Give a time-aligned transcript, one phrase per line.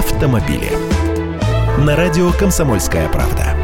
[0.00, 0.70] автомобили.
[1.84, 3.54] На радио «Комсомольская правда».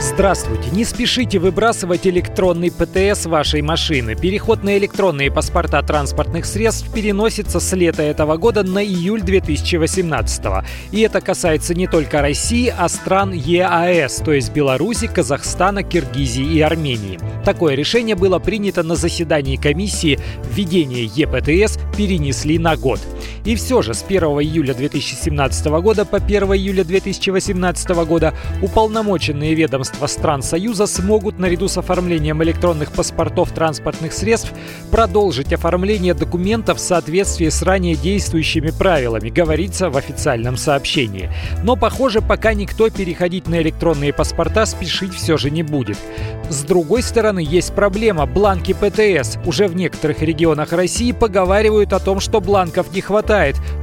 [0.00, 0.68] Здравствуйте!
[0.72, 4.14] Не спешите выбрасывать электронный ПТС вашей машины.
[4.14, 10.44] Переход на электронные паспорта транспортных средств переносится с лета этого года на июль 2018.
[10.92, 16.60] И это касается не только России, а стран ЕАЭС, то есть Беларуси, Казахстана, Киргизии и
[16.60, 17.18] Армении.
[17.44, 23.00] Такое решение было принято на заседании комиссии введение ЕПТС перенесли на год.
[23.44, 30.06] И все же с 1 июля 2017 года по 1 июля 2018 года уполномоченные ведомства
[30.06, 34.52] стран Союза смогут наряду с оформлением электронных паспортов транспортных средств
[34.92, 41.28] продолжить оформление документов в соответствии с ранее действующими правилами, говорится в официальном сообщении.
[41.64, 45.98] Но, похоже, пока никто переходить на электронные паспорта спешить все же не будет.
[46.48, 48.26] С другой стороны, есть проблема.
[48.26, 49.38] Бланки ПТС.
[49.46, 53.31] Уже в некоторых регионах России поговаривают о том, что бланков не хватает.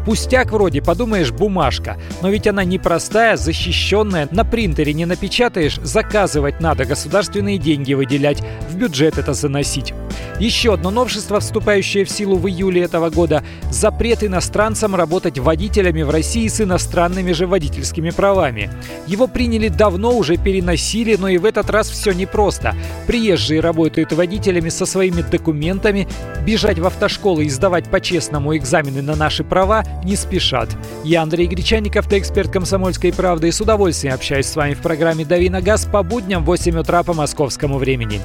[0.05, 1.97] Пустяк вроде, подумаешь, бумажка.
[2.21, 4.27] Но ведь она непростая, защищенная.
[4.31, 9.93] На принтере не напечатаешь, заказывать надо, государственные деньги выделять, в бюджет это заносить.
[10.39, 16.09] Еще одно новшество, вступающее в силу в июле этого года– запрет иностранцам работать водителями в
[16.09, 18.69] России с иностранными же водительскими правами.
[19.07, 22.75] Его приняли давно, уже переносили, но и в этот раз все непросто.
[23.07, 26.07] Приезжие работают водителями со своими документами,
[26.45, 30.69] бежать в автошколы и сдавать по-честному экзамены на наши права не спешат.
[31.03, 35.25] Я Андрей Гречанников, ты эксперт «Комсомольской правды» и с удовольствием общаюсь с вами в программе
[35.25, 38.19] «Дави на газ» по будням в 8 утра по московскому времени.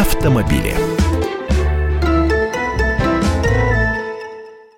[0.00, 0.99] Автомобили.